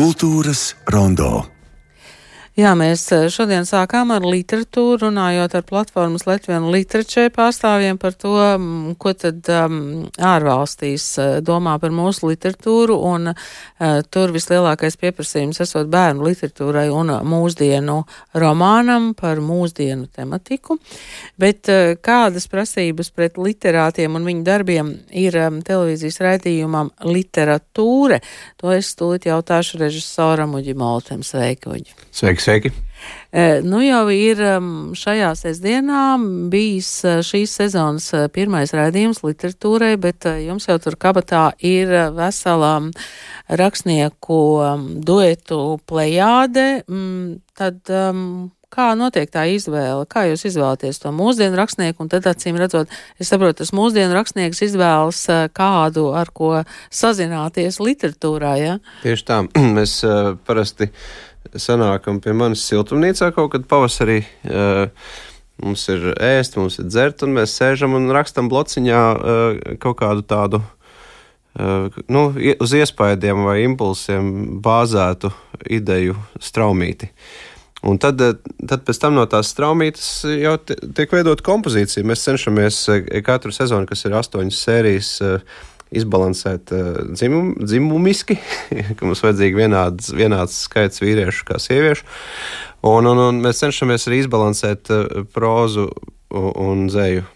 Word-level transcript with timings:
Kultūras 0.00 0.76
rondo. 0.88 1.59
Jā, 2.60 2.72
mēs 2.76 3.06
eh, 3.14 3.28
šodien 3.32 3.64
sākām 3.64 4.10
ar 4.12 4.24
literatūru, 4.26 5.06
runājot 5.06 5.54
ar 5.56 5.62
platformas 5.64 6.26
Latvijas 6.28 6.64
literačē 6.68 7.28
pārstāvjiem 7.32 7.96
par 8.00 8.16
to, 8.18 8.34
mm, 8.34 8.96
ko 9.00 9.14
tad 9.16 9.46
um, 9.54 9.76
ārvalstīs 10.18 11.06
eh, 11.22 11.28
domā 11.46 11.78
par 11.80 11.94
mūsu 11.94 12.28
literatūru, 12.28 12.98
un 13.06 13.30
uh, 13.30 14.00
tur 14.12 14.34
vislielākais 14.34 14.98
pieprasījums 15.00 15.62
esot 15.64 15.88
bērnu 15.92 16.26
literatūrai 16.26 16.88
un 16.92 17.14
mūsdienu 17.30 17.96
romānam 18.42 19.12
par 19.16 19.40
mūsdienu 19.40 20.10
tematiku. 20.12 20.76
Bet 21.40 21.70
uh, 21.70 21.94
kādas 22.02 22.50
prasības 22.50 23.12
pret 23.14 23.40
literātiem 23.40 24.18
un 24.18 24.28
viņu 24.28 24.44
darbiem 24.50 24.92
ir 25.22 25.38
um, 25.46 25.62
televīzijas 25.64 26.20
raidījumam 26.26 26.92
literatūra? 27.08 28.20
To 28.60 28.74
es 28.74 28.92
stūlīt 28.98 29.30
jautāšu 29.30 29.80
režisoram 29.86 30.58
Uģi 30.60 30.76
Moltem. 30.76 31.24
Sveiki, 31.24 31.72
Uģi! 31.78 31.98
Sveiki, 32.10 32.49
sveiki! 32.50 32.72
E, 33.30 33.60
nu 33.62 33.78
jau 33.84 34.02
ir 34.12 34.40
šajā 34.98 35.30
sestdienā 35.38 36.02
bijis 36.50 36.90
e, 37.06 37.12
šīs 37.24 37.54
sezonas 37.60 38.10
e, 38.16 38.24
pirmais 38.34 38.74
raidījums 38.74 39.22
literatūrai, 39.22 39.94
bet 40.02 40.26
jums 40.42 40.66
jau 40.68 40.78
tur 40.82 40.98
kabatā 41.00 41.50
ir 41.62 41.92
vesela 42.16 42.74
rakstnieku 43.48 44.40
duetu 45.06 45.60
plejāde. 45.86 46.66
Tad 47.60 47.94
kā 48.70 48.88
notiek 48.98 49.30
tā 49.30 49.46
izvēle? 49.54 50.04
Kā 50.10 50.26
jūs 50.28 50.44
izvēlaties 50.50 51.00
to 51.02 51.14
mūsdienu 51.14 51.58
rakstnieku? 51.58 52.04
Un 52.04 52.12
tad, 52.12 52.26
acīm 52.30 52.58
redzot, 52.60 52.90
es 53.18 53.30
saprotu, 53.30 53.60
tas 53.62 53.74
mūsdienu 53.74 54.14
rakstnieks 54.14 54.62
izvēlas 54.66 55.24
kādu, 55.56 56.10
ar 56.18 56.30
ko 56.34 56.52
sazināties 56.94 57.80
literatūrā, 57.82 58.54
ja? 58.60 58.78
Tieši 59.02 59.26
tā. 59.26 59.42
Mēs 59.78 60.00
parasti 60.46 60.90
sanākam 61.58 62.20
pie 62.22 62.34
manis 62.36 62.62
siltumnīcā 62.68 63.30
kaut 63.36 63.52
kad 63.54 63.66
pavasarī. 63.70 64.20
Uh, 64.44 64.86
mums 65.60 65.86
ir 65.92 66.12
ēst, 66.14 66.58
mums 66.60 66.78
ir 66.80 66.88
dzert, 66.90 67.24
un 67.26 67.34
mēs 67.38 67.56
sēžam 67.58 67.96
un 67.98 68.10
rakstam 68.14 68.50
blociņā 68.52 69.00
uh, 69.14 69.62
kaut 69.82 70.00
kādu 70.02 70.26
tādu. 70.26 70.62
Uh, 71.58 71.90
nu, 72.12 72.28
uz 72.62 72.74
iespējām 72.78 73.44
vai 73.48 73.60
impulsiem 73.64 74.60
bāzētu 74.62 75.32
ideju 75.66 76.18
straumīti. 76.40 77.10
Un 77.80 77.96
tad, 77.96 78.20
tad 78.60 78.82
pēc 78.84 78.98
tam 79.00 79.16
no 79.16 79.24
tās 79.30 79.54
straumītes 79.54 80.08
jau 80.28 80.52
tiek 80.60 81.12
veidota 81.16 81.44
kompozīcija. 81.46 82.04
Mēs 82.04 82.26
cenšamies 82.26 82.80
katru 83.24 83.54
sezonu, 83.56 83.88
kas 83.88 84.04
ir 84.04 84.16
astoņas 84.18 84.58
sērijas, 84.66 85.12
izbalansēt 85.90 86.70
uh, 86.74 87.00
dzimum, 87.10 87.52
dzimumiski, 87.64 88.36
ka 88.96 89.06
mums 89.06 89.22
vajadzīgi 89.24 89.58
vienāds, 89.58 90.12
vienāds 90.14 90.62
skaits 90.66 91.02
vīriešu 91.02 91.46
kā 91.48 91.58
sieviešu. 91.62 92.06
Un, 92.86 93.08
un, 93.10 93.20
un 93.26 93.42
mēs 93.44 93.60
cenšamies 93.64 94.06
arī 94.08 94.22
izbalansēt 94.24 94.92
uh, 94.94 95.20
prózu 95.34 95.90
un, 96.30 96.86
dzēju. 96.90 97.26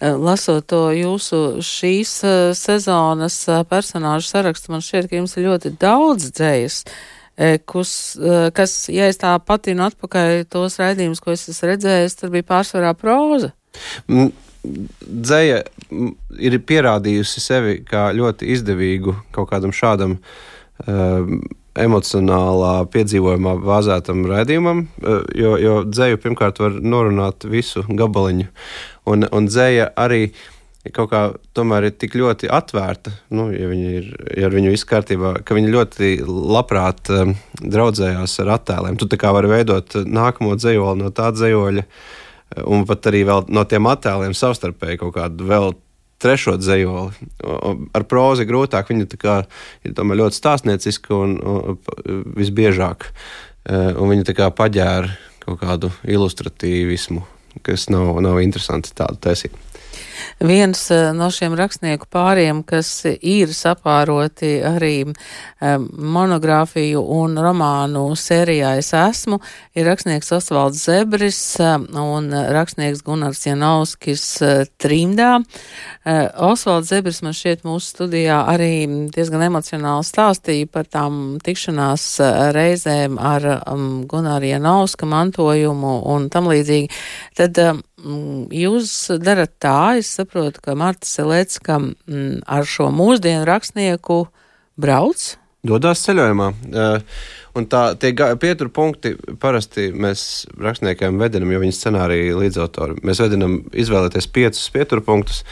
Eh, 0.00 0.16
lasot 0.16 0.64
to 0.72 0.86
jūsu 0.96 1.60
šīs 1.64 2.14
sezonas 2.56 3.42
personāžu 3.68 4.30
sarakstu, 4.30 4.72
man 4.72 4.84
šķiet, 4.84 5.10
ka 5.10 5.20
jums 5.20 5.36
ir 5.36 5.50
ļoti 5.50 5.74
daudz 5.80 6.30
dzējas. 6.32 6.84
Kus, 7.64 7.90
kas, 8.52 8.72
ja 8.92 9.06
es 9.08 9.16
tā 9.16 9.30
patinu 9.40 9.86
atpakaļ 9.86 10.42
tos 10.52 10.74
raidījumus, 10.76 11.22
ko 11.24 11.32
es 11.32 11.46
esmu 11.48 11.70
redzējis, 11.70 12.18
tur 12.18 12.34
bija 12.34 12.44
pārsvarā 12.50 12.90
próza. 12.98 13.54
Dzēja 14.60 15.62
ir 16.36 16.58
pierādījusi 16.68 17.40
sevi 17.42 17.78
kā 17.86 18.10
ļoti 18.16 18.50
izdevīgu 18.54 19.14
kaut 19.34 19.48
kādam 19.52 19.72
šādam 19.72 20.18
uh, 20.20 21.32
emocionālā 21.80 22.74
piedzīvojumā 22.92 23.56
bāzētam 23.64 24.24
raidījumam, 24.28 24.84
uh, 25.00 25.20
jo, 25.36 25.56
jo 25.62 25.74
dzēju 25.88 26.20
pirmkārt 26.20 26.60
var 26.60 26.76
norunāt 26.80 27.48
visu 27.48 27.86
gabaliņu, 27.88 28.48
un, 29.08 29.28
un 29.32 29.48
dzēja 29.48 29.92
arī 29.96 30.26
kaut 30.96 31.10
kā 31.12 31.22
tomēr 31.56 31.90
ir 31.90 31.96
tik 32.00 32.14
ļoti 32.16 32.48
atvērta, 32.56 33.12
nu, 33.36 33.50
ja, 33.52 33.68
ir, 33.76 34.06
ja 34.36 34.48
ar 34.48 34.54
viņu 34.54 34.72
viss 34.72 34.88
kārtībā, 34.88 35.34
ka 35.44 35.56
viņi 35.56 35.74
ļoti 35.74 36.12
labprāt 36.26 37.10
um, 37.12 37.34
draudzējās 37.60 38.38
ar 38.44 38.54
attēliem. 38.56 38.96
Tu 38.96 39.08
tā 39.10 39.18
kā 39.20 39.34
vari 39.36 39.50
veidot 39.52 39.98
nākamo 40.08 40.56
dzējoli 40.56 41.02
no 41.02 41.12
tā 41.12 41.28
dzējoļa, 41.36 41.84
un 42.66 42.84
pat 42.88 43.10
arī 43.10 43.22
no 43.26 43.64
tiem 43.68 43.86
attēliem 43.90 44.34
savstarpēji 44.36 45.00
kaut 45.02 45.14
kādu 45.16 45.46
vēl 45.48 45.72
trešo 46.20 46.56
dzējoli. 46.60 47.28
Ar 47.96 48.06
prózi 48.08 48.46
grūtāk, 48.48 48.92
viņa 48.92 49.20
kā, 49.20 49.36
ir 49.86 49.96
ļoti 49.96 50.36
stāstnieciska 50.36 51.16
un, 51.16 51.36
un 51.40 51.78
visbiežāk. 52.36 53.08
E, 53.64 53.80
un 53.96 54.12
viņa 54.12 54.36
kā 54.36 54.50
paģēra 54.52 55.14
kaut 55.46 55.62
kādu 55.62 55.90
ilustratīvismu, 56.04 57.24
kas 57.66 57.88
nav, 57.92 58.20
nav 58.24 58.40
interesanti 58.44 58.92
tādu 58.96 59.20
taisīt. 59.24 59.56
Viens 60.40 60.80
eh, 60.90 61.10
no 61.16 61.28
šiem 61.32 61.54
rakstnieku 61.58 62.08
pāriem, 62.10 62.62
kas 62.66 62.88
ir 63.06 63.52
sapāroti 63.56 64.58
arī 64.64 64.94
um, 65.04 65.86
monogrāfiju 66.16 67.02
un 67.20 67.36
romānu 67.40 68.06
sērijā 68.16 68.72
Es 68.80 68.92
esmu, 68.96 69.40
ir 69.76 69.88
rakstnieks 69.88 70.32
Osvalds 70.36 70.84
Zebris 70.86 71.40
um, 71.60 71.86
un 72.00 72.30
rakstnieks 72.32 73.02
Gunārs 73.04 73.42
Janovskis 73.46 74.24
uh, 74.44 74.64
Trimdā. 74.80 75.40
Osvalds 76.40 76.88
Zebris 76.88 77.20
man 77.22 77.34
šķiet 77.36 77.66
mūsu 77.66 77.92
studijā 77.92 78.38
arī 78.48 78.86
diezgan 79.12 79.44
emocionāli 79.44 80.06
stāstīja 80.06 80.70
par 80.72 80.88
tām 80.88 81.36
tikšanās 81.44 82.06
reizēm 82.56 83.18
ar 83.20 83.46
um, 83.60 84.06
Gunāru 84.08 84.48
Janovska 84.48 85.08
mantojumu 85.10 85.98
un 86.14 86.30
tam 86.32 86.48
līdzīgi. 86.50 86.88
Tad 87.36 87.60
jūs 88.54 88.92
darat 89.22 89.52
tā, 89.62 89.98
es 90.00 90.12
saprotu, 90.18 90.62
ka 90.64 90.76
Marta 90.78 91.08
Selecka 91.08 91.78
mm, 91.80 92.42
ar 92.46 92.68
šo 92.68 92.90
mūsdienu 92.94 93.44
rakstnieku 93.48 94.24
brauc. 94.80 95.34
Dodās 95.66 96.00
ceļojumā. 96.06 96.46
Uh, 96.72 97.20
un 97.58 97.66
tā 97.68 97.82
tie 98.00 98.14
pieturpunkti 98.14 99.12
parasti 99.42 99.90
mēs 99.92 100.46
rakstniekiem 100.60 101.20
vedinam, 101.20 101.52
jo 101.52 101.60
viņi 101.60 101.76
scenārija 101.76 102.38
līdzautori. 102.38 103.00
Mēs 103.06 103.20
vedinam 103.20 103.58
izvēlēties 103.68 104.30
piecus 104.32 104.70
pieturpunktus, 104.72 105.42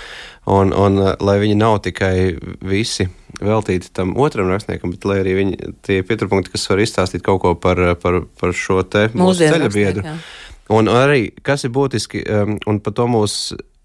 un, 0.48 0.72
un 0.72 1.00
lai 1.20 1.38
viņi 1.42 1.58
nav 1.60 1.80
tikai 1.84 2.38
visi 2.64 3.08
veltīti 3.44 3.92
tam 3.94 4.16
otram 4.18 4.50
rakstniekam, 4.52 4.94
bet 4.94 5.06
lai 5.08 5.20
arī 5.22 5.36
viņi, 5.42 5.72
tie 5.86 6.00
pieturpunkti, 6.06 6.54
kas 6.54 6.68
var 6.70 6.82
izstāstīt 6.82 7.26
kaut 7.26 7.42
ko 7.44 7.54
par, 7.60 7.82
par, 8.02 8.22
par 8.40 8.56
šo 8.56 8.80
te 8.88 9.08
mūsu 9.12 9.44
ceļa 9.44 9.72
biedru. 9.74 10.18
Un 10.74 10.90
arī, 10.92 11.30
kas 11.44 11.64
ir 11.64 11.72
būtiski, 11.72 12.22
um, 12.28 12.58
un 12.68 12.80
par 12.84 12.96
to 12.96 13.08
mūs 13.08 13.38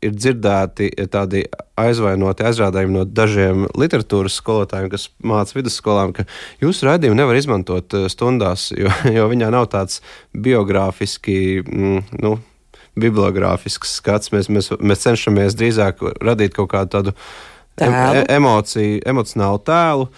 ir 0.04 0.16
dzirdēti 0.16 0.90
tādi 1.12 1.46
aizvainoti 1.80 2.46
aizrādījumi 2.48 2.98
no 2.98 3.04
dažiem 3.08 3.68
literatūras 3.80 4.36
skolotājiem, 4.42 4.90
kas 4.92 5.08
māca 5.24 5.56
vidusskolām, 5.58 6.12
ka 6.16 6.26
jūsu 6.64 6.90
raidījumu 6.90 7.18
nevar 7.20 7.40
izmantot 7.40 7.96
uh, 7.98 8.10
stundās, 8.12 8.72
jo, 8.76 8.92
jo 9.18 9.30
viņā 9.32 9.52
nav 9.54 9.70
tāds 9.74 10.02
biogrāfiski, 10.36 11.38
mm, 11.64 12.20
nu, 12.24 12.36
bibliogrāfisks 13.00 13.98
skats. 14.02 14.34
Mēs, 14.36 14.52
mēs, 14.54 14.70
mēs 14.78 15.08
cenšamies 15.08 15.58
drīzāk 15.58 16.04
radīt 16.22 16.54
kaut 16.58 16.70
kādu 16.76 16.92
tādu 16.94 17.14
em, 17.82 17.90
e, 17.90 18.26
emociju, 18.36 19.00
emocionālu 19.10 19.62
tēlu, 19.66 20.10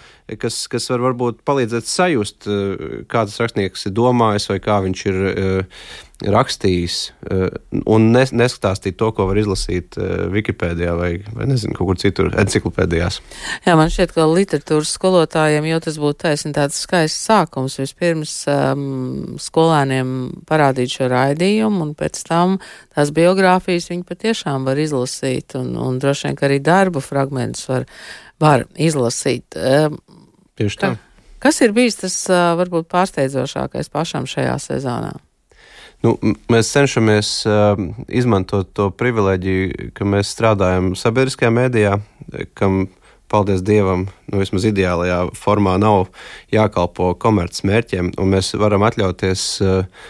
kas, 0.42 0.58
kas 0.72 0.90
var 0.92 1.06
varbūt 1.06 1.40
palīdzēt 1.46 1.88
sajust, 1.88 2.50
uh, 2.50 2.98
kāds 3.12 3.38
rakstnieks 3.40 3.88
ir 3.88 3.96
domājis 3.96 4.50
vai 4.52 4.58
kā 4.64 4.82
viņš 4.84 5.06
ir 5.12 5.22
uh, 5.30 5.80
rakstījis 6.24 6.94
eh, 7.28 7.56
un 7.92 8.06
nes, 8.14 8.30
neskatīt 8.32 8.96
to, 8.96 9.10
ko 9.12 9.26
var 9.28 9.36
izlasīt 9.40 9.98
eh, 10.00 10.24
Wikipēdijā 10.32 10.94
vai, 10.96 11.10
vai 11.36 11.48
nezinu, 11.50 11.76
kaut 11.76 11.90
kur 11.90 11.98
citur, 12.00 12.30
enciklopēdijās. 12.40 13.18
Jā, 13.66 13.74
man 13.76 13.92
šķiet, 13.92 14.14
ka 14.16 14.24
literatūras 14.30 14.94
skolotājiem 14.96 15.68
jau 15.68 15.80
tas 15.84 15.98
būtu 16.00 16.20
taisni 16.24 16.54
tāds 16.56 16.80
skaists 16.80 17.28
sākums. 17.28 17.76
Vispirms 17.82 18.32
um, 18.48 19.36
skolēniem 19.42 20.14
parādīt 20.48 20.96
šo 20.96 21.10
raidījumu, 21.12 21.82
un 21.84 21.92
pēc 21.98 22.22
tam 22.28 22.56
tās 22.96 23.12
biogrāfijas 23.16 23.90
viņi 23.92 24.08
patiešām 24.08 24.64
var 24.68 24.80
izlasīt, 24.80 25.58
un, 25.60 25.74
un 25.76 26.00
droši 26.00 26.30
vien, 26.30 26.40
ka 26.40 26.48
arī 26.48 26.62
darbu 26.64 27.04
fragmentus 27.04 27.68
var, 27.68 27.84
var 28.40 28.64
izlasīt. 28.72 29.52
Um, 29.60 30.00
Tieši 30.56 30.80
tā. 30.80 30.94
Kas 31.44 31.60
ir 31.60 31.76
bijis 31.76 32.00
tas 32.00 32.14
varbūt 32.56 32.88
pārsteidzošākais 32.88 33.92
pašam 33.92 34.24
šajā 34.24 34.56
sezonā? 34.72 35.12
Nu, 36.06 36.12
mēs 36.52 36.68
cenšamies 36.70 37.30
uh, 37.50 37.80
izmantot 38.06 38.68
to 38.76 38.90
privileģiju, 38.94 39.90
ka 39.96 40.06
mēs 40.06 40.30
strādājam 40.36 40.92
sabiedriskajā 40.98 41.50
mēdījā, 41.50 41.96
kam, 42.58 42.84
paldies 43.32 43.64
Dievam, 43.66 44.04
nu, 44.30 44.38
vismaz 44.38 44.68
ideālajā 44.68 45.24
formā 45.34 45.74
nav 45.82 46.06
jākalpo 46.54 47.10
komercmērķiem, 47.18 48.12
un 48.22 48.30
mēs 48.36 48.52
varam 48.60 48.86
atļauties 48.86 49.48
uh, 49.64 50.04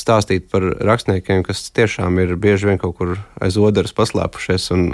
stāstīt 0.00 0.48
par 0.52 0.64
rakstniekiem, 0.88 1.44
kas 1.44 1.66
tiešām 1.76 2.16
ir 2.22 2.32
bieži 2.40 2.70
vien 2.70 2.80
kaut 2.80 2.96
kur 2.96 3.18
aiz 3.42 3.58
odaras 3.60 3.92
paslēpušies 3.96 4.70
un, 4.72 4.88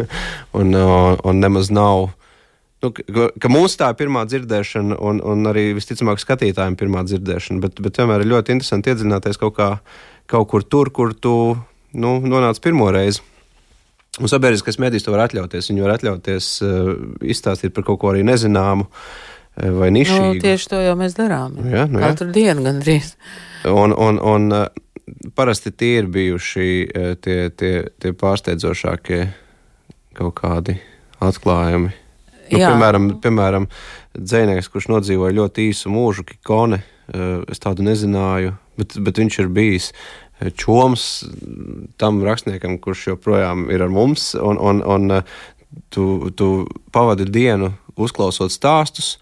un, 0.60 0.78
un, 0.78 1.18
un 1.18 1.42
nemaz 1.42 1.72
nav 1.74 2.12
Nu, 2.78 2.92
ka, 2.94 3.28
ka 3.42 3.50
mums 3.50 3.74
tā 3.78 3.88
ir 3.90 3.96
pirmā 3.98 4.22
dzirdēšana, 4.28 5.00
un, 5.02 5.18
un 5.26 5.50
arī 5.50 5.72
visticamāk 5.74 6.20
skatītājiem 6.22 6.76
pirmā 6.78 7.02
dzirdēšana, 7.08 7.62
bet, 7.64 7.80
bet 7.82 7.98
vienmēr 7.98 8.22
ir 8.22 8.30
ļoti 8.30 8.54
interesanti 8.54 8.92
iedzināties 8.92 9.40
kaut, 9.40 9.56
kā, 9.56 9.70
kaut 10.30 10.46
kur 10.52 10.62
tur, 10.62 10.92
kur 10.94 11.14
tu 11.14 11.34
nu, 11.98 12.12
nonāc 12.22 12.62
pirmo 12.62 12.90
reizi. 12.94 13.24
Un 14.18 14.30
sabiedriskais 14.30 14.78
medijs 14.82 15.04
to 15.06 15.14
var 15.14 15.26
atļauties. 15.26 15.70
Viņi 15.70 15.84
var 15.84 15.96
atļauties 15.96 16.46
uh, 16.66 16.92
izstāstīt 17.22 17.74
par 17.74 17.86
kaut 17.86 18.00
ko 18.02 18.12
arī 18.12 18.24
nezināmu 18.26 18.86
uh, 18.86 19.68
vai 19.78 19.90
nišīgu. 19.94 20.32
Nu, 20.38 20.42
tieši 20.42 20.72
to 20.72 20.80
jau 20.82 20.96
mēs 20.98 21.14
darām. 21.18 21.58
Jā, 21.66 21.84
nu, 21.90 22.00
jā. 22.02 22.12
Katru 22.14 22.30
dienu 22.34 22.66
gandrīz. 22.66 23.12
Un, 23.70 23.94
un, 23.94 24.18
un 24.22 24.50
uh, 24.54 24.66
parasti 25.38 25.74
tie 25.74 25.96
ir 26.00 26.10
bijuši 26.14 26.66
tie, 27.22 27.38
tie, 27.58 27.72
tie 27.98 28.14
pārsteidzošākie 28.22 29.22
kaut 30.18 30.34
kādi 30.40 30.78
atklājumi. 31.22 31.94
Nu, 32.52 32.60
Jā. 32.60 32.70
piemēram, 32.72 33.10
piemēram 33.22 33.66
dzinieks, 34.16 34.70
kurš 34.72 34.88
nodzīvoja 34.92 35.36
ļoti 35.36 35.68
īsu 35.70 35.92
mūžu, 35.92 36.24
Kikone, 36.28 36.80
uh, 36.80 37.42
es 37.50 37.60
tādu 37.62 37.84
nezināju, 37.86 38.54
bet, 38.80 38.96
bet 39.04 39.20
viņš 39.20 39.38
ir 39.42 39.50
bijis 39.52 39.90
uh, 39.92 40.48
čoms 40.56 41.08
tam 42.00 42.22
rakstniekam, 42.24 42.78
kurš 42.82 43.10
joprojām 43.12 43.68
ir 43.74 43.84
ar 43.84 43.92
mums. 43.92 44.30
Un, 44.38 44.60
un, 44.60 44.80
un 44.86 45.18
uh, 45.18 45.36
tu, 45.92 46.30
tu 46.36 46.52
pavadi 46.94 47.28
dienu 47.28 47.72
uzklausot 47.98 48.54
stāstus, 48.54 49.16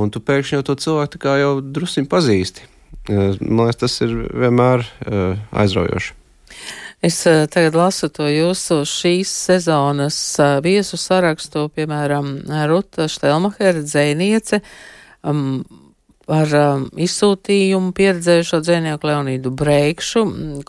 un 0.00 0.10
tu 0.10 0.22
pēkšņi 0.24 0.58
jau 0.58 0.66
to 0.70 0.78
cilvēku 0.86 1.36
jau 1.42 1.54
druskuļi 1.62 2.10
pazīsti. 2.10 2.68
Man 3.10 3.66
liekas, 3.66 3.80
tas 3.82 4.00
ir 4.04 4.12
vienmēr 4.30 4.84
aizraujoši. 5.50 6.21
Es 7.02 7.26
eh, 7.26 7.48
tagad 7.50 7.74
lasu 7.74 8.06
to 8.14 8.28
jūsu 8.30 8.84
šīs 8.86 9.30
sezonas 9.48 10.16
eh, 10.38 10.60
viesu 10.62 10.94
sarakstu, 11.00 11.66
piemēram, 11.74 12.36
Ruta 12.70 13.08
Štelmahera 13.10 13.82
dzēniece 13.82 14.60
um, 15.26 15.64
par 16.22 16.46
um, 16.54 16.84
izsūtījumu 16.94 17.90
pieredzējušo 17.98 18.62
dzēnieku 18.62 19.10
Leonīdu 19.10 19.50
Breikšu, 19.50 20.22
mm, 20.30 20.62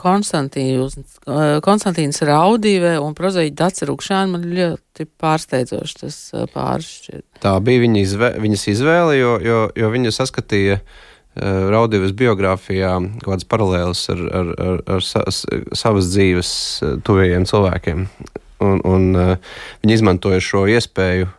Konstantīns, 1.69 2.23
Raudīvē 2.25 2.97
un 2.97 3.13
prozeģi 3.13 3.53
Daci 3.61 3.85
Rukšāni 3.91 4.33
man 4.33 4.49
ļoti 4.57 5.05
pārsteidzoši 5.21 5.99
tas 6.01 6.19
pāršķirt. 6.57 7.27
Tā 7.45 7.53
bija 7.61 7.85
viņa 7.85 8.05
izvē, 8.07 8.33
viņas 8.41 8.69
izvēle, 8.73 9.21
jo, 9.21 9.37
jo, 9.37 9.65
jo 9.77 9.93
viņa 9.93 10.17
saskatīja 10.17 10.81
uh, 10.81 11.01
Raudīvas 11.33 12.11
biogrāfijā 12.13 12.91
kaut 13.23 13.31
kādas 13.31 13.47
paralēlas 13.49 14.03
ar, 14.13 14.19
ar, 14.39 14.49
ar, 14.53 14.81
ar 14.97 15.05
sa, 15.05 15.23
savas 15.73 16.11
dzīves 16.11 16.51
uh, 16.85 16.97
tuvējiem 17.05 17.47
cilvēkiem. 17.49 18.03
Un, 18.63 18.83
un 18.85 19.07
uh, 19.17 19.55
viņi 19.81 19.97
izmantoja 19.97 20.43
šo 20.43 20.67
iespēju 20.69 21.31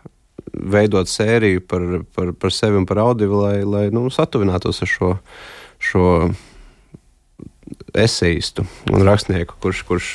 veidot 0.55 1.11
sēriju 1.11 1.63
par, 1.71 1.87
par, 2.15 2.33
par 2.39 2.55
sevi 2.55 2.79
un 2.81 2.89
par 2.91 3.01
audio, 3.05 3.31
lai, 3.45 3.63
lai 3.63 3.85
nu, 3.95 4.09
satuvinātos 4.13 4.83
ar 4.85 4.91
šo, 4.91 5.13
šo 5.83 6.09
eseistu 7.95 8.67
un 8.93 9.07
rakstnieku, 9.07 9.57
kurš, 9.63 9.85
kurš 9.89 10.11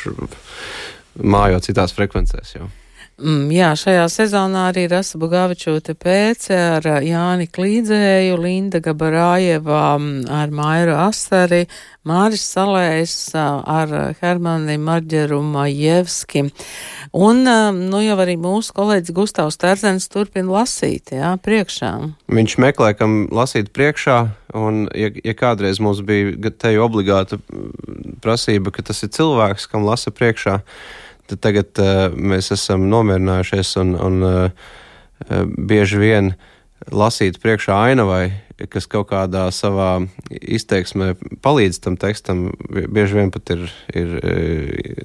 mājo 1.19 1.59
citās 1.63 1.95
frekvencēs. 1.95 2.55
Jau. 2.57 2.69
Mm, 3.19 3.49
jā, 3.51 3.73
šajā 3.75 4.05
sezonā 4.07 4.69
arī 4.69 4.85
Rasa 4.87 5.19
Bugavičote 5.19 5.91
pēce 5.99 6.55
ar 6.77 6.85
Jāni 7.03 7.49
Klīdzēju, 7.51 8.37
Linda 8.39 8.79
Gabarājeva 8.83 9.81
mm, 9.97 10.29
ar 10.31 10.53
Mairu 10.55 10.93
Astari, 10.95 11.65
Māris 12.07 12.45
Salējs 12.47 13.15
ar 13.35 13.91
Hermani 14.21 14.77
Marģeru 14.79 15.41
Majevski. 15.43 16.45
Un, 17.11 17.43
nu, 17.43 17.99
jau 18.05 18.15
arī 18.23 18.37
mūsu 18.39 18.71
kolēģis 18.77 19.15
Gustavs 19.17 19.59
Terzens 19.59 20.07
turpina 20.11 20.61
lasīt, 20.61 21.11
jā, 21.19 21.33
priekšā. 21.43 21.91
Viņš 22.31 22.57
meklē, 22.63 22.93
kam 22.95 23.19
lasīt 23.35 23.73
priekšā, 23.75 24.21
un, 24.55 24.85
ja, 24.95 25.11
ja 25.11 25.35
kādreiz 25.35 25.83
mums 25.83 25.99
bija 26.07 26.53
te 26.55 26.71
obligāta 26.79 27.41
prasība, 28.23 28.71
ka 28.71 28.87
tas 28.87 29.03
ir 29.03 29.11
cilvēks, 29.19 29.67
kam 29.67 29.83
lasa 29.89 30.15
priekšā, 30.15 30.61
tad 31.29 31.41
tagad 31.45 31.81
uh, 31.81 32.05
mēs 32.13 32.51
esam 32.55 32.87
nomierinājušies 32.91 33.75
un, 33.83 33.95
un 33.95 34.21
uh, 34.25 34.69
bieži 35.57 35.99
vien 36.01 36.31
lasīt 36.91 37.41
priekšā 37.43 37.75
ainavai, 37.89 38.31
kas 38.71 38.87
kaut 38.91 39.09
kādā 39.11 39.47
savā 39.55 39.99
izteiksmē 40.29 41.13
palīdz 41.43 41.81
tam 41.83 41.99
tekstam, 41.99 42.49
bieži 42.69 43.19
vien 43.19 43.31
pat 43.35 43.51
ir, 43.55 43.67
ir 43.93 44.15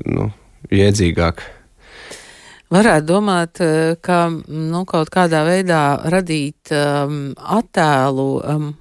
nu, 0.06 0.30
jēdzīgāk. 0.70 1.42
Varētu 2.74 3.06
domāt, 3.06 3.60
ka 4.02 4.18
nu, 4.32 4.80
kaut 4.88 5.10
kādā 5.12 5.44
veidā 5.46 5.82
radīt 6.10 6.72
um, 6.74 7.34
attēlu 7.36 8.28
um, 8.40 8.72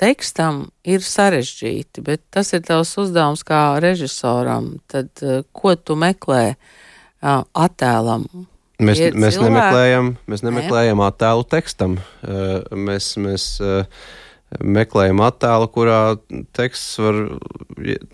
tekstam 0.00 0.68
ir 0.88 1.02
sarežģīti, 1.04 2.04
bet 2.06 2.22
tas 2.34 2.52
ir 2.56 2.62
tavs 2.66 2.94
uzdevums 3.00 3.42
kā 3.46 3.62
režisoram. 3.82 4.76
Tad 4.90 5.10
uh, 5.24 5.42
ko 5.52 5.74
tu 5.76 5.96
meklē 5.98 6.54
attēlam? 7.22 8.28
Mēs, 8.78 9.00
Ir 9.02 9.16
mēs, 9.18 9.34
cilvēki? 9.34 9.50
nemeklējam, 9.50 10.12
mēs 10.30 10.44
nemeklējam 10.46 11.00
attēlu 11.02 11.46
tekstam. 11.50 11.98
Uh, 12.22 12.60
Mēs, 12.78 13.10
mēs 13.18 13.46
uh, 13.58 13.82
meklējam 14.62 15.18
attēlu, 15.26 15.66
kurā 15.74 15.98
teksts 16.56 16.94
var 17.02 17.18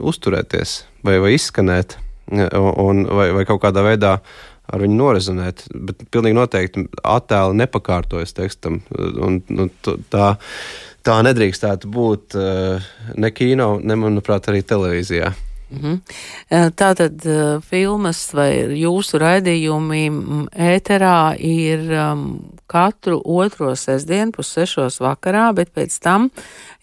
uzturēties 0.01 0.79
vai, 1.05 1.19
vai 1.23 1.35
izskanēt, 1.37 1.99
un, 2.33 3.05
vai, 3.07 3.29
vai 3.37 3.45
kaut 3.47 3.61
kādā 3.63 3.85
veidā 3.87 4.17
ar 4.65 4.81
viņu 4.81 4.97
norezonēt. 4.97 5.67
Bet 5.77 6.03
pilnīgi 6.11 6.39
noteikti 6.39 6.87
attēli 7.05 7.61
nepakārtojas 7.61 8.33
tekstam. 8.35 8.81
Un, 8.97 9.39
t- 9.85 9.99
tā, 10.11 10.33
tā 11.05 11.19
nedrīkstētu 11.27 11.91
būt 11.93 12.37
uh, 12.39 12.87
ne 13.21 13.31
kino, 13.35 13.75
ne, 13.83 13.99
manuprāt, 14.01 14.49
arī 14.51 14.65
televīzijā. 14.67 15.33
Mhm. 15.73 16.01
Eh, 16.51 16.71
Tātad 16.77 17.25
eh, 17.27 17.61
filmas 17.65 18.21
vai 18.37 18.51
jūsu 18.79 19.19
raidījumi 19.21 20.03
mm, 20.11 20.43
ēterā 20.53 21.35
ir 21.41 21.89
um, 21.97 22.27
katru 22.71 23.21
otro 23.25 23.73
sestdienu 23.79 24.35
pus 24.37 24.53
sešos 24.55 25.01
vakarā, 25.03 25.49
bet 25.57 25.73
pēc 25.75 25.97
tam 26.05 26.29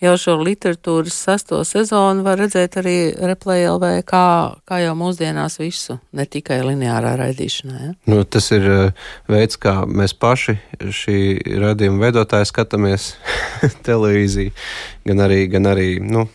jau 0.02 0.16
šo 0.18 0.36
literatūras 0.42 1.18
sesto 1.28 1.62
sezonu 1.68 2.26
var 2.26 2.42
redzēt 2.42 2.78
arī 2.82 2.96
Replay 3.32 3.68
LV, 3.70 3.94
kā, 4.08 4.26
kā 4.68 4.82
jau 4.82 4.98
mūsdienās 4.98 5.60
visu, 5.62 6.00
ne 6.18 6.26
tikai 6.26 6.62
lineārā 6.66 7.14
raidīšanā. 7.22 7.80
Ja? 7.86 7.94
Nu, 8.10 8.24
tas 8.26 8.52
ir 8.56 8.68
veids, 9.32 9.60
kā 9.62 9.82
mēs 9.86 10.18
paši 10.18 10.58
šī 10.82 11.20
radījuma 11.62 12.08
veidotāji 12.08 12.50
skatāmies 12.50 13.14
televīziju, 13.88 14.54
gan 15.08 15.26
arī, 15.28 15.44
gan 15.54 15.70
arī 15.72 15.90
nu, 16.04 16.28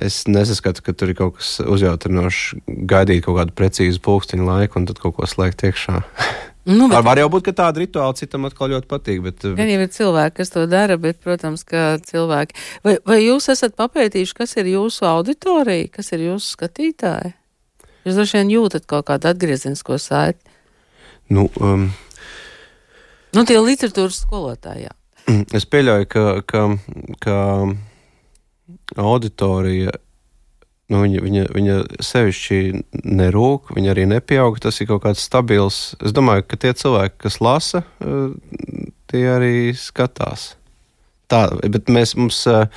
es 0.00 0.24
nesaskatu, 0.26 0.82
ka 0.82 0.92
tur 0.96 1.12
ir 1.12 1.18
kaut 1.18 1.36
kas 1.38 1.58
uzjautrinošs, 1.60 2.56
gaidīt 2.90 3.24
kaut 3.26 3.38
kādu 3.38 3.54
precīzu 3.56 4.00
pulksteņu 4.04 4.48
laiku 4.48 4.80
un 4.80 4.88
tad 4.90 4.98
kaut 5.02 5.16
ko 5.18 5.28
slēgt 5.30 5.66
iekšā. 5.68 6.00
Nu, 6.64 6.86
Var, 6.88 7.02
var 7.04 7.18
jau 7.20 7.26
būt, 7.28 7.42
ka 7.44 7.52
tāda 7.52 7.82
rituāla 7.82 8.16
citam 8.16 8.46
atkal 8.48 8.70
ļoti 8.72 8.88
patīk, 8.88 9.18
bet 9.20 9.42
uh, 9.44 9.52
Gan 9.58 9.68
jau 9.68 9.82
ir 9.84 9.90
cilvēki, 9.92 10.36
kas 10.38 10.52
to 10.54 10.62
dara, 10.64 10.96
bet, 10.96 11.18
protams, 11.20 11.60
ka 11.68 11.98
cilvēki. 12.00 12.56
Vai, 12.86 12.94
vai 13.04 13.18
jūs 13.20 13.50
esat 13.52 13.74
papētījuši, 13.76 14.36
kas 14.38 14.56
ir 14.62 14.70
jūsu 14.72 15.04
auditorija, 15.04 15.90
kas 15.92 16.08
ir 16.16 16.24
jūsu 16.30 16.54
skatītāji? 16.54 17.34
Jūs 18.08 18.16
droši 18.16 18.38
vien 18.40 18.54
jūtat 18.54 18.88
kaut 18.88 19.04
kādu 19.10 19.28
atgriezenisko 19.28 20.00
saiti. 20.00 20.40
nu, 21.28 21.50
um, 21.60 21.90
Nu, 23.34 23.42
tie 23.44 23.58
literatūras 23.60 24.22
skolotāji. 24.24 24.88
jā. 24.88 24.94
es 25.52 25.64
pieļauju, 25.68 26.06
ka, 26.08 26.24
ka, 26.48 26.64
ka 27.20 27.36
auditorija. 28.96 29.94
Nu, 30.92 31.00
viņa, 31.00 31.20
viņa, 31.24 31.44
viņa 31.54 31.76
sevišķi 32.04 32.58
nerūk, 33.08 33.72
viņa 33.76 33.94
arī 33.94 34.04
nepieaug. 34.10 34.58
Tas 34.60 34.80
ir 34.80 34.90
kaut 34.90 35.04
kāds 35.06 35.24
stabils. 35.24 35.94
Es 36.04 36.12
domāju, 36.12 36.44
ka 36.48 36.60
tie 36.60 36.74
cilvēki, 36.76 37.16
kas 37.24 37.40
lasa, 37.40 37.84
eh, 38.04 38.90
tie 39.08 39.24
arī 39.32 39.54
skatās. 39.78 40.54
Tā, 41.32 41.46
bet 41.72 41.88
mēs 41.88 42.12
mums 42.20 42.42
eh, 42.50 42.68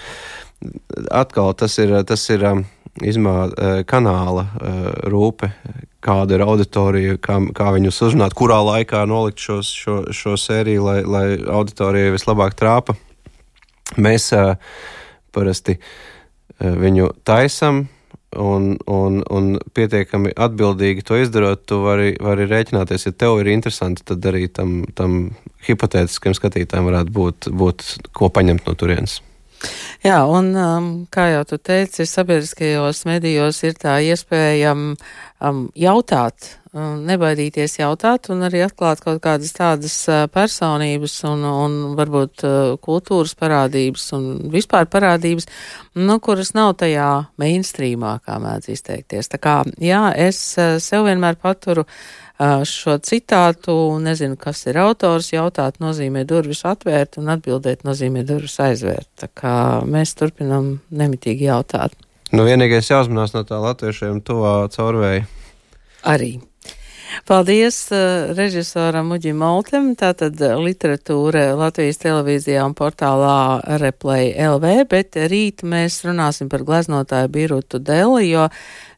atkal 1.12 1.53
tas 1.60 1.75
ir, 1.84 1.91
tas 2.08 2.24
ir 2.32 2.46
um, 2.48 2.63
izmā 3.06 3.36
eh, 3.50 3.82
kanāla 3.88 4.46
eh, 4.48 4.77
rūpe, 5.12 5.51
kāda 6.03 6.38
ir 6.38 6.46
auditorija, 6.46 7.17
kā, 7.22 7.39
kā 7.56 7.72
viņus 7.75 8.01
uzrunāt, 8.08 8.36
kurā 8.38 8.60
laikā 8.65 9.03
nolikt 9.10 9.44
šos, 9.44 9.72
šo, 9.84 9.98
šo 10.15 10.38
sēriju, 10.39 10.86
lai, 10.88 11.00
lai 11.03 11.25
auditorija 11.60 12.15
vislabāk 12.15 12.56
trāpa. 12.58 12.96
Mēs 13.98 14.32
uh, 14.36 14.56
parasti 15.36 15.77
uh, 15.79 16.74
viņu 16.77 17.13
taisam. 17.27 17.88
Un, 18.38 18.74
un, 18.91 19.22
un 19.31 19.46
pietiekami 19.74 20.34
atbildīgi 20.36 21.05
to 21.07 21.15
izdarot, 21.15 21.62
tu 21.65 21.77
vari, 21.86 22.12
vari 22.22 22.43
rēķināties, 22.50 23.07
ja 23.07 23.13
tev 23.15 23.39
ir 23.39 23.48
interesanti, 23.53 24.03
tad 24.05 24.25
arī 24.27 24.50
tam, 24.51 24.81
tam 25.00 25.15
hipotētiskam 25.63 26.36
skatītājam 26.36 26.89
varētu 26.91 27.15
būt, 27.15 27.48
būt 27.55 27.86
ko 28.12 28.27
paņemt 28.36 28.67
no 28.67 28.75
turienes. 28.77 29.22
Jā, 30.05 30.21
un 30.29 30.51
um, 30.53 30.87
kā 31.11 31.31
jau 31.31 31.43
tu 31.49 31.57
teici, 31.57 32.05
sabiedriskajos 32.05 33.03
medijos 33.09 33.63
ir 33.65 33.73
tā 33.79 33.97
iespēja 34.05 34.75
um, 34.77 35.63
jautāt, 35.77 36.51
um, 36.71 37.01
nebaidīties 37.07 37.79
jautāt 37.79 38.29
un 38.33 38.45
arī 38.45 38.61
atklāt 38.67 39.01
kaut 39.03 39.19
kādas 39.23 39.55
tādas 39.57 39.95
uh, 40.11 40.27
personības 40.29 41.17
un, 41.29 41.47
un 41.49 41.79
varbūt 41.97 42.45
uh, 42.45 42.75
kultūras 42.83 43.33
parādības 43.39 44.05
un 44.17 44.29
vispār 44.53 44.85
parādības, 44.93 45.49
nu, 45.97 46.19
kuras 46.23 46.53
nav 46.57 46.75
tajā 46.83 47.09
mainstreamā, 47.41 48.19
kā 48.21 48.37
mēdz 48.43 48.71
izteikties. 48.77 49.33
Tā 49.33 49.41
kā, 49.41 49.57
jā, 49.81 50.05
es 50.13 50.39
uh, 50.61 50.77
sev 50.83 51.09
vienmēr 51.09 51.41
paturu 51.41 51.87
šo 52.38 52.98
citātu, 53.01 53.74
nezinu, 54.01 54.38
kas 54.38 54.65
ir 54.70 54.77
autors, 54.82 55.32
jautāt 55.34 55.79
nozīmē 55.82 56.24
durvis 56.29 56.63
atvērt 56.70 57.17
un 57.17 57.32
atbildēt 57.34 57.86
nozīmē 57.88 58.24
durvis 58.27 58.60
aizvērt. 58.62 59.10
Tā 59.17 59.29
kā 59.34 59.53
mēs 59.86 60.13
turpinam 60.17 60.77
nemitīgi 60.89 61.50
jautāt. 61.50 61.98
Nu, 62.36 62.44
vienīgais 62.44 62.91
jāuzmanās 62.91 63.34
no 63.34 63.46
tā 63.48 63.58
latviešiem 63.63 64.22
tuvā 64.27 64.67
caurvēja. 64.74 65.25
Arī. 66.08 66.38
Paldies 67.27 67.79
uh, 67.91 68.31
režisoram 68.37 69.11
Uģim 69.15 69.37
Moltem, 69.41 69.91
tātad 69.99 70.39
literatūra 70.39 71.51
Latvijas 71.59 72.01
televīzijā 72.03 72.63
un 72.67 72.75
portālā 72.77 73.37
Replay 73.81 74.33
LV, 74.47 74.73
bet 74.91 75.19
rīt 75.31 75.65
mēs 75.67 76.01
runāsim 76.07 76.49
par 76.51 76.65
gleznotāju 76.67 77.31
Birutu 77.33 77.83
Deli, 77.83 78.31
jo 78.31 78.47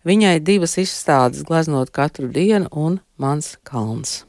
viņai 0.07 0.37
divas 0.45 0.77
izstādes 0.81 1.45
gleznot 1.47 1.93
katru 1.95 2.31
dienu 2.31 2.71
un 2.71 2.99
mans 3.17 3.57
kalns. 3.67 4.28